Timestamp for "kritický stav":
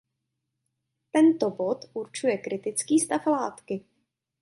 2.37-3.25